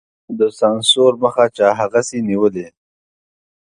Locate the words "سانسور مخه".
0.59-1.45